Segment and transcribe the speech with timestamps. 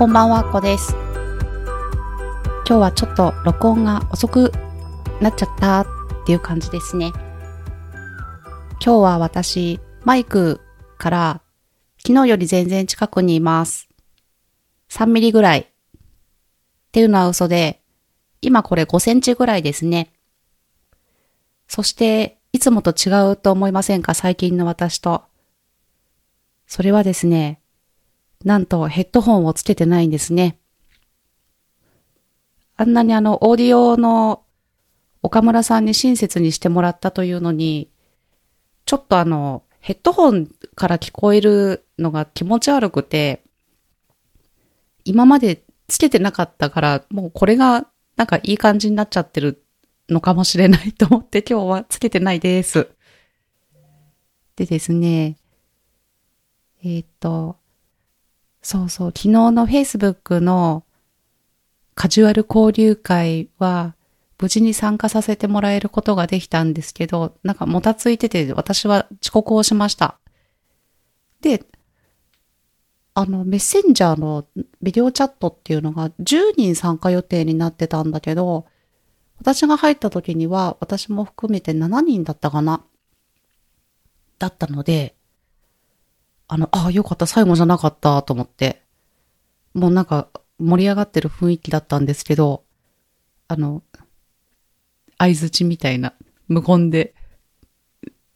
[0.00, 0.94] こんばんは、こです。
[2.66, 4.50] 今日はちょっと録音が遅く
[5.20, 5.86] なっちゃったっ
[6.24, 7.12] ていう感じですね。
[8.82, 10.62] 今日は私、マイク
[10.96, 11.42] から
[11.98, 13.90] 昨日より全然近くにいます。
[14.88, 15.60] 3ミリぐらい。
[15.60, 15.66] っ
[16.92, 17.82] ていうのは嘘で、
[18.40, 20.14] 今これ5センチぐらいですね。
[21.68, 24.14] そして、いつもと違うと思いませんか？
[24.14, 25.24] 最近の私と。
[26.66, 27.60] それはですね、
[28.44, 30.58] なんとヘッドホンをつけてないんですね。
[32.76, 34.42] あんなにあの、オーディオの
[35.22, 37.90] 岡村さんに親切にしてもらったというのに、
[38.86, 43.42] ちょっとあの、ヘッドホンから聞こえるのが気持ち悪くて、
[45.04, 49.62] 今までつけてなかったから、もうこれがなんかいい感じになっちゃってる
[50.08, 52.88] のかもしれないと思って今日はつけてないです。
[54.56, 55.36] でですね、
[56.82, 57.59] えーっと、
[58.62, 60.84] そうそう、昨日の Facebook の
[61.94, 63.94] カジュアル交流会は
[64.38, 70.18] 無事に参加させてもらえることができたんですけど、なんかもたついてて私は遅刻をしました。
[71.40, 71.64] で、
[73.14, 74.46] あの、メッセンジャーの
[74.80, 78.66] ビデオチャットっていうのが10人参加予定になってたんだけど、
[79.38, 82.84] 私が入った時には私も含めて7人だったかな。
[84.38, 85.14] だったので、
[86.52, 88.82] あの、ああ、よかった、最後じゃなかったと思って、
[89.72, 92.64] もうなんか盛り上がってる雰囲気だったんですけど、
[93.46, 93.84] あの、
[95.16, 96.12] 相づちみたいな、
[96.48, 97.14] 無言で、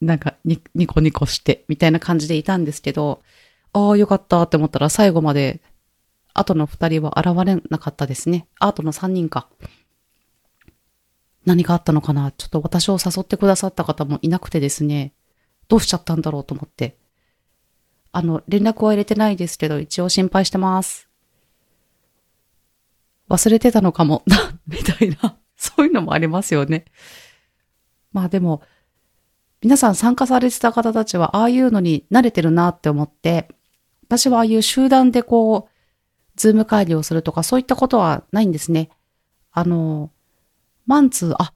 [0.00, 3.20] なんかニニコニコして、みたいな感じでいたんですけど、
[3.72, 5.60] ああ、よかったって思ったら最後まで、
[6.34, 8.46] 後の二人は現れなかったですね。
[8.60, 9.48] あとの三人か。
[11.44, 15.14] 何があったのかなちょっと私を誘ってくださった方もいなくてですね、
[15.66, 16.96] どうしちゃったんだろうと思って。
[18.16, 21.08] あの、連絡は入れてないですけど、一応心配してます。
[23.28, 24.22] 忘れてたのかも、
[24.68, 26.84] みたいな、そういうのもありますよね。
[28.12, 28.62] まあでも、
[29.62, 33.48] 皆さん参加されてた方たちは、ああいうのに慣れてるなって思って、
[34.04, 35.74] 私はああいう集団でこう、
[36.36, 38.90] ズーム会議をするとか、そういったことはないんですね。
[39.50, 40.10] あの、
[40.86, 41.53] マンツー、あ、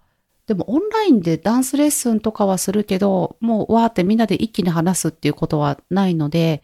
[0.49, 6.63] でもオンラインでダンスレッスンとかはするけど、もうわーってみんなで一気に話すっていうことはないので、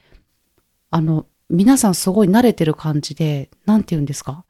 [0.90, 4.46] あの、皆さんすごい慣れてる感じで、なんて言うんですか？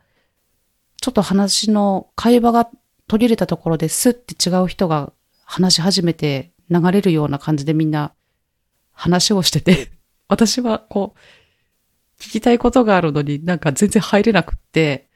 [1.01, 2.71] ちょっと話の会話が
[3.09, 5.13] 途切れたところでスッて違う人が
[5.45, 8.15] 話し始めて流れるような感じでみんな
[8.93, 9.91] 話をしてて、
[10.29, 15.09] 私はこう、聞きたいことがあるのになんか全然入れなくって、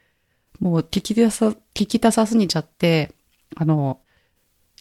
[0.58, 3.14] もう聞き出さ、聞きたさすぎちゃって、
[3.54, 4.00] あの、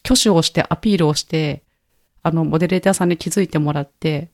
[0.03, 1.63] 挙手をしてアピールをして、
[2.23, 4.29] あの、モデレーターさんに気づいてもらって、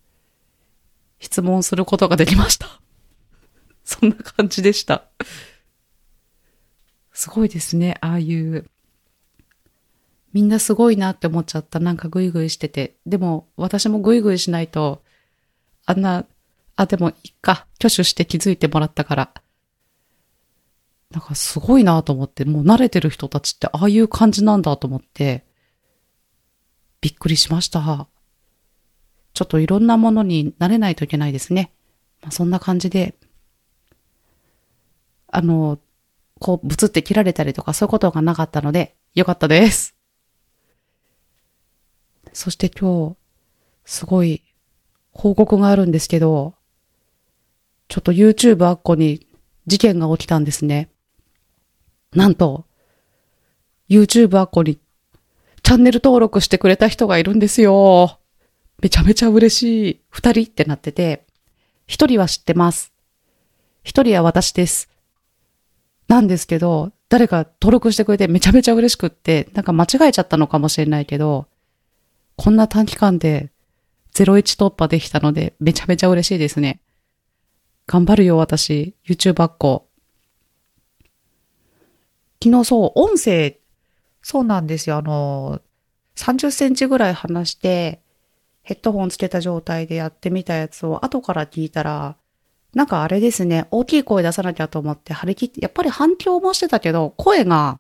[1.20, 2.82] 質問することができました。
[3.84, 5.06] そんな感じでした。
[7.14, 8.70] すごいですね、ああいう。
[10.34, 11.80] みんなすごいなって思っちゃった。
[11.80, 12.96] なんかグイグイしてて。
[13.06, 15.04] でも、私もグイグイしないと、
[15.86, 16.26] あんな、
[16.76, 17.68] あ、でも、いっか。
[17.80, 19.34] 挙手して気づいてもらったから。
[21.12, 25.46] なんかすごいなと思って、もう慣れてる人たちってああいう感じなんだと思って、
[27.04, 28.08] びっくりしました。
[29.34, 31.74] ちょっといろんなものに慣れないといけないですね。
[32.22, 33.14] まあ、そんな感じで、
[35.28, 35.80] あの、
[36.40, 39.98] こう、ブツって切られたりとかそういうことがなかったので、よかったです。
[42.32, 43.18] そして今日、
[43.84, 44.42] すごい
[45.12, 46.56] 報告があるんですけど、
[47.90, 49.28] ちょっと YouTube あっこに
[49.68, 50.90] 事件が起きたんですね。
[52.14, 52.66] なんと、
[53.90, 54.80] YouTube アッコに
[55.64, 58.20] チャンネル登録してくれた人がいるんですよ。
[58.82, 60.02] めちゃめちゃ嬉しい。
[60.10, 61.26] 二人ってなってて、
[61.88, 62.92] 一人は知ってます。
[63.84, 64.90] 一人は私です。
[66.10, 71.48] なんですけど、誰か登録してくれてめちゃめちゃ嬉しくって、なんか間違えちゃったのかもしれないけど、
[72.36, 73.52] こんな短期間で
[74.14, 76.82] 01突破できたので、めちゃめちゃ嬉しいですね。
[77.88, 78.96] 頑張るよ、私。
[79.08, 79.88] YouTube アッコ。
[82.44, 83.58] 昨日そう、音声、
[84.24, 84.98] そうなんですよ。
[84.98, 85.62] あの、
[86.16, 88.02] 30センチぐらい離して、
[88.64, 92.16] ヘッドホンつけた状態でやってみたやつを後から聞いたら、
[92.74, 97.80] なんかあれですね、大きい声出さなきゃと思って張り切って、やっぱり反響もしてたけど、声が、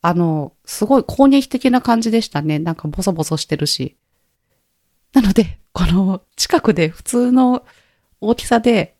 [0.00, 2.58] あの、すごい攻撃的な感じでしたね。
[2.58, 3.96] なんかボソボソしてるし。
[5.12, 7.64] なので、この近くで普通の
[8.20, 8.96] 大きさで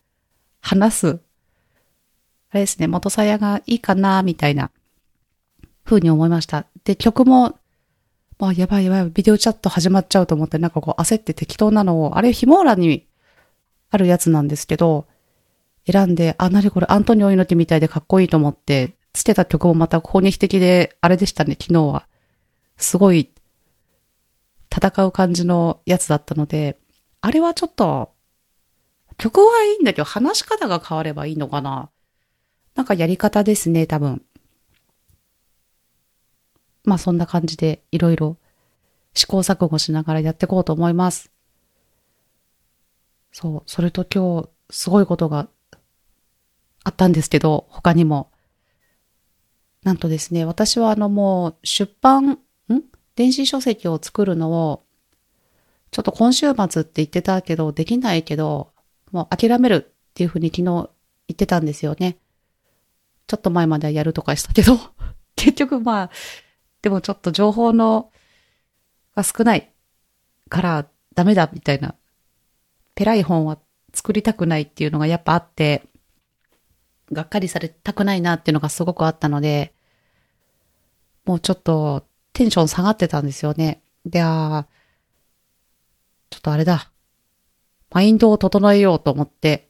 [0.61, 1.20] 話す、
[2.50, 4.70] あれですね、元さやがいいかな、みたいな、
[5.91, 6.67] 風に思いました。
[6.85, 7.59] で、曲も、
[8.39, 13.07] まあ、やばいやばい、ビデオチャット始まっちゃうと思って、なんかこう焦って適当なのを、あれ、ヒモーラに
[13.91, 15.07] あるやつなんですけど、
[15.91, 22.07] 選んで、あ、なにこれアントニオ猪木みたいでかっこいいと思って、つけた曲もまた攻撃的で、あれでしたね、昨日は。
[22.77, 23.31] すごい、
[24.75, 26.79] 戦う感じのやつだったので、
[27.21, 28.13] あれはちょっと、
[29.19, 31.91] 曲はいいんだけど、話し方が変わればいいのかな
[32.75, 34.23] なんかやり方ですね、多分。
[36.85, 38.37] まあそんな感じで、いろいろ
[39.15, 41.31] 試行錯誤しながらやっていこうと思います。
[43.32, 45.49] そう、それと今日、すごいことが
[46.85, 48.31] あったんですけど、他にも。
[49.82, 52.38] なんとですね、私はあのもう出版、ん？
[53.17, 54.85] 電子書籍を作るのを、
[55.91, 58.73] ちょっと今週末って言ってたけど、できないけど、
[59.11, 60.88] もう諦めるっていうふうに昨日言
[61.33, 62.19] ってたんですよね。
[63.26, 64.79] ちょっと前まではやるとかしたけど、
[65.37, 66.11] 結局まあ、
[66.82, 68.11] でもちょっと情報の、
[69.15, 69.71] が少ない
[70.49, 71.94] からダメだみたいな、
[72.94, 73.59] ペライ本は
[73.93, 75.85] 作りたくないっていうのがやっぱあって、
[77.12, 79.75] がっかりされたくないなっていうのがすごくあったので、
[81.25, 83.83] もうちょっとテンション下がってたんですよね。
[84.06, 84.67] で、あ
[86.31, 86.91] ちょっとあれだ。
[87.91, 89.69] マインドを整えようと思って、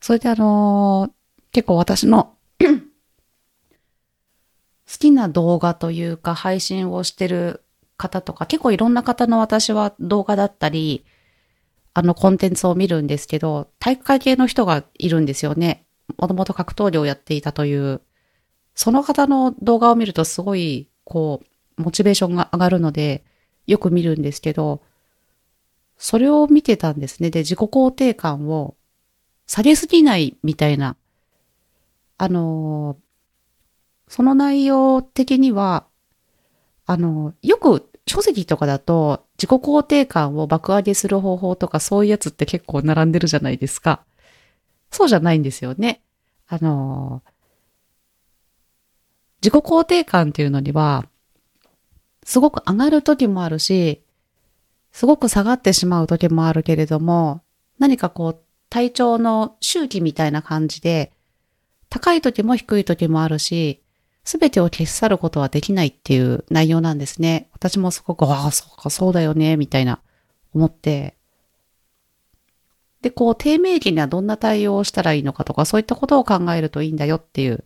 [0.00, 1.12] それであのー、
[1.52, 2.36] 結構私の
[4.90, 7.62] 好きな動画というか配信をしてる
[7.96, 11.04] 方とか、結構いろんな方の私は動画だったり、
[11.94, 15.86] あのコンテンツを見るんですけど、体育会系の人がいるんですよね。
[16.18, 18.00] もともと格闘技をやっていたという。
[18.74, 21.42] その方の動画を見るとすごい、こ
[21.78, 23.24] う、モチベーションが上がるので、
[23.66, 24.82] よく見るんですけど、
[25.96, 27.30] それを見てたんですね。
[27.30, 28.74] で、自己肯定感を
[29.46, 30.96] 下げすぎないみたいな。
[32.18, 32.96] あの、
[34.14, 35.88] その内容的には、
[36.86, 44.04] あの、よく書籍とかだと自己肯定感を爆上げする方法とかそういうやつって結構並んでるじゃないですか。
[44.92, 46.00] そうじゃないんですよね。
[46.46, 47.24] あの、
[49.42, 51.06] 自己肯定感っていうのには、
[52.22, 54.00] すごく上がる時もあるし、
[54.92, 57.42] すごく下がってしまう時もあるけれども、
[57.80, 58.40] 何かこう、
[58.70, 61.10] 体調の周期みたいな感じで、
[61.88, 63.80] 高い時も低い時もあるし、
[64.24, 67.48] すべてを消し去ることはできないっていう内容なんですね。
[67.52, 70.00] 私もすごく、ああ、そうか、そうだよね、みたいな
[70.54, 71.16] 思って。
[73.02, 77.64] で、こう、低迷期にはどんな対応をしたらいいのかとか、そういったことを考えるといいんだよっていう、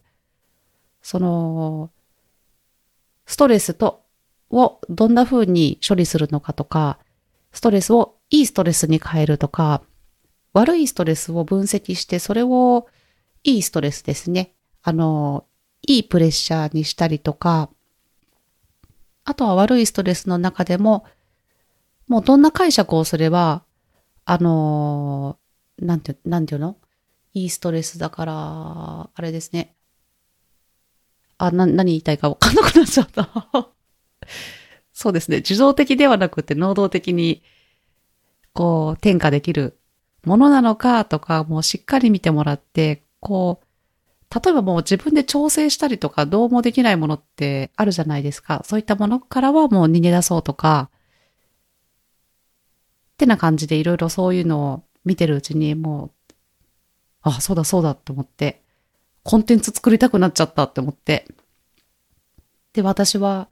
[1.00, 1.90] その、
[3.24, 4.02] ストレスと、
[4.50, 6.98] をどんな風に処理するのかとか、
[7.52, 9.82] ストレスをいいストレスに変えるとか、
[10.54, 12.88] 悪いストレスを分析して、それを
[13.44, 14.54] いいストレスですね。
[14.82, 15.44] あの、
[15.88, 17.70] いいプレッシャーにしたりとか、
[19.24, 21.06] あとは悪いストレスの中でも、
[22.08, 23.64] もうどんな解釈をすれば、
[24.26, 26.76] あのー、なんて、なんていうの？
[27.32, 28.34] いいストレスだから、
[29.14, 29.74] あれですね。
[31.38, 33.30] あ、な、何言いたいかわかんなくなっちゃった。
[34.92, 35.38] そうですね。
[35.38, 37.42] 受動的ではなくて能動的に、
[38.52, 39.78] こう、転化できる
[40.24, 43.67] ものなのかとか、もうしっかり見てもらって、こう、
[44.34, 48.62] 例えばもう自分で調整したりとかどうもできないものってあるじゃないですか。
[48.64, 50.90] そういったものからはもう逃げ出そうとか、
[53.14, 56.34] ってな感じでいろいろそういうのを見てるうちにもう、
[57.22, 58.62] あ、そうだそうだって思って、
[59.24, 61.26] コンテンツ作りたくなっちゃったって思って。
[62.74, 63.48] で、私は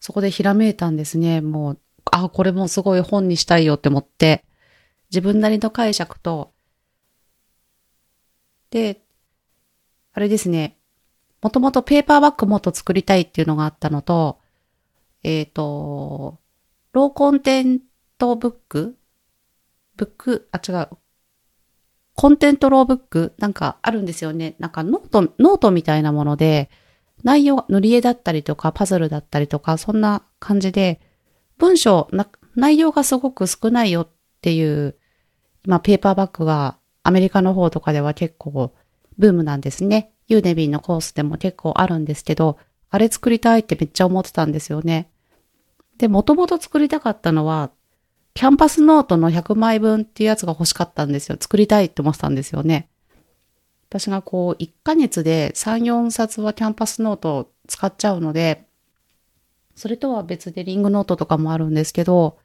[0.00, 1.40] そこでひらめいたんですね。
[1.40, 4.44] もう、あ、これもすごい本にしたいよって思って、
[5.10, 6.52] 自分なりの解釈と、
[8.70, 9.03] で、
[10.14, 10.78] あれですね。
[11.42, 14.38] もともとペーパーバックもっと作りたいっていうのがあったのと、
[15.22, 16.38] えっ、ー、と、
[16.92, 20.88] low content book？book、あ、違う。
[22.14, 23.34] content low book？
[23.38, 24.54] なんかあるんですよね。
[24.58, 26.70] なんかノート、ノートみたいなもので、
[27.24, 31.00] 内容、塗り絵だったりとか、パズルだったりとか、そんな感じで、
[31.58, 32.08] 文章、
[32.54, 34.08] 内容がすごく少ないよっ
[34.40, 34.96] ていう、
[35.64, 38.74] 今、ペーパーバックがアメリカの方とかでは結構
[39.18, 40.12] ブームなんですね。
[40.28, 42.58] ユーネビーのコースでも結構あるんですけど、
[42.90, 45.10] あれ作りたいってめっちゃ思ってたんですよね。
[45.98, 47.70] で、もともと作りたかったのは、
[48.34, 51.36] キャンパスノートの100枚分っていうやつが欲しかったんですよ。
[51.40, 52.88] 作りたいって思ってたんですよね。
[53.88, 58.66] 私がこう、1ヶ月で3、4冊はキャンパスノートを使っちゃうので、
[59.76, 62.38] それとは別でリングノートとかもあるんですけど、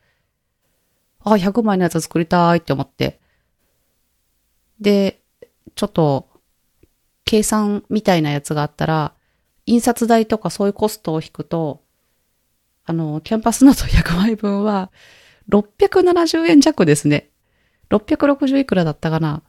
[1.23, 3.19] あ、100枚のやつ作りたいって思って。
[4.79, 5.21] で、
[5.75, 6.28] ちょっと
[7.29, 9.13] 計算みたいなやつがあったら、
[9.67, 11.83] 印刷代とかそういうコストを引くと、
[12.85, 14.89] あの、キャンパスノート100枚分は、
[15.49, 17.29] 670円弱ですね。
[17.91, 19.43] 660いくらだったかな？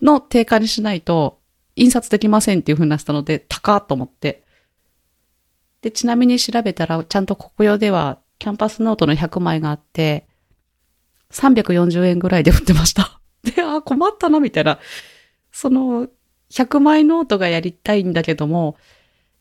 [0.00, 1.40] の定価にしないと
[1.76, 4.42] 印刷できませんっていう風になったので、高っと思って。
[5.82, 10.26] で、ちなみに調べたら、ちゃんとコクヨではキャンパスノートの100枚があって、
[11.32, 13.20] 340円ぐらいで売ってました。
[13.44, 14.78] で、あ、困ったな、みたいな。
[15.50, 16.08] その、
[16.52, 18.76] 100枚ノートがやりたいんだけども、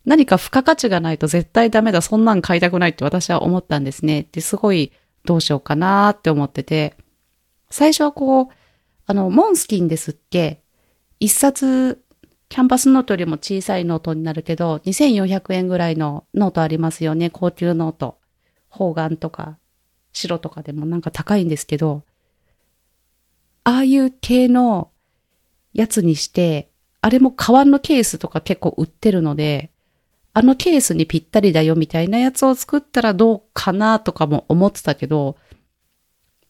[0.06, 4.28] 何か付加価値がないと絶対ダメだ、そんなん買いたくないって私は思ったんですね。
[4.32, 4.92] で、すごい
[5.26, 6.96] どうしようかなって思ってて、
[7.70, 8.48] 最初はこう、
[9.06, 10.64] あの、モレスキンですっけ
[11.20, 12.02] 一冊、
[12.50, 18.18] キャンパスノートよりも小さいノートになるけど、2400円ぐらいのノートありますよね、高級ノート。
[18.70, 19.58] 方眼とか、
[20.14, 22.04] 白とかでもなんか高いんですけど、
[23.64, 24.92] ああいう系の
[25.74, 26.71] やつにして、
[27.02, 29.72] あれも革のケースとか結構売ってるので、
[30.34, 35.38] あのケースにぴったりだよみたいなやつを作ったらどうかなとかも思ってたけど、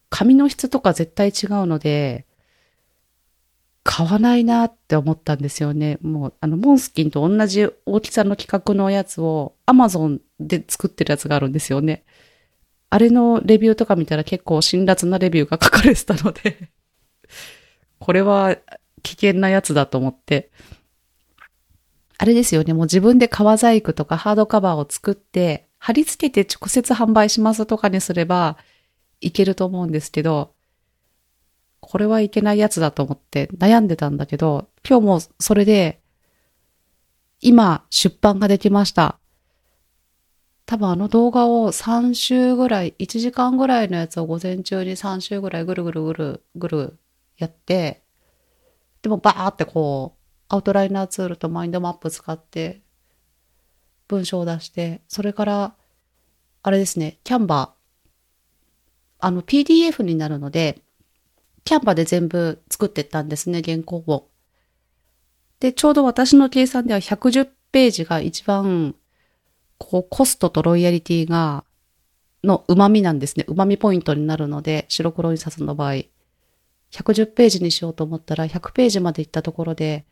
[0.09, 2.25] 紙の質とか絶対違うので、
[3.83, 5.97] 買わないなって思ったんですよね。
[6.01, 12.03] もう、あの、モンスキンと同じ大きさの規格のやつを Amazon で作ってるやつがあるんですよね。
[12.91, 16.69] あれのレビューとか見たら結構辛辣なレビューが書かれてたので
[17.99, 18.57] これは
[19.03, 20.51] 危険なやつだと思って、
[22.17, 28.57] あれですよね、もう自分で革細工とかハードカバーを作って、貼り付けて直接販売しますとかにすれば
[29.19, 30.53] いけると思うんですけど、
[31.79, 35.99] これはいけないやつだと思って悩んでたんだけど、今日もそれで、
[37.39, 39.17] 今出版ができました。
[40.67, 46.99] 多分あの動画を3週ぐらい、1時間ぐらいのやつを午前中に3週ぐらいぐるぐるぐるぐる
[47.37, 48.03] やって、
[49.01, 52.81] でもバーってこう、アウトライナーツールとマインドマップ使って
[54.07, 55.75] 文章を出して、それから、
[56.63, 58.09] あれですね、キャンバー。
[59.23, 60.81] あの PDF になるので、
[61.63, 64.29] キャンバーで全部作ってったんですね、原稿を。
[65.59, 68.95] で、ちょうど私の計算では110ページが一番、
[69.77, 71.63] こう、コストとロイヤリティが、
[72.43, 73.45] の旨味なんですね。
[73.47, 76.03] 旨味ポイントになるので、白黒印刷の場合。
[76.91, 80.05] 110ページにしようと思ったら、100ページまで行ったところで、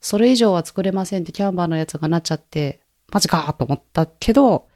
[0.00, 2.80] それ以上は作れませんってキャンバーのやつがなっちゃって、
[3.12, 4.68] マジかと思ったけど、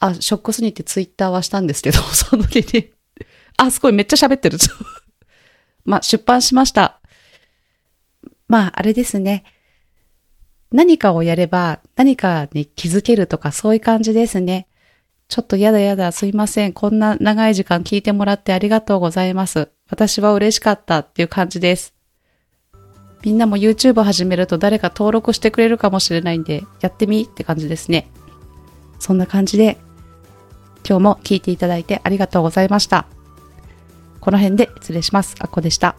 [0.00, 2.90] あ、ショックスにってツイッターはしたんですけど、 その時に、
[3.56, 4.58] あ、すごいめっちゃ喋ってる。
[5.84, 7.00] まあ、出版しました。
[8.48, 9.44] まあ、あれですね。
[10.72, 14.66] 何かをやれば何かに気づけるとかそういう感じですね。
[15.28, 16.72] ちょっとやだやだすいません。
[16.72, 19.70] こんな長い時間聞いてもらってありがとうございます。
[19.88, 21.94] 私は嬉しかったっていう感じです。
[23.24, 28.10] みんなも YouTube 始めると誰か登録してくれるかもしれないんで、やってみって感じですね。
[28.98, 29.78] そんな感じで、
[30.86, 33.06] 今日も聞いていただいてありがとうございました。
[34.20, 35.36] この辺で失礼します。
[35.38, 35.96] あっこでした。